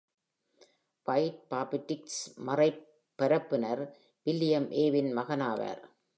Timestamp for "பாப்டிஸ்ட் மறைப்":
1.49-2.81